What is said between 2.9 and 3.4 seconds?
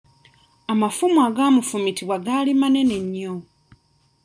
nnyo.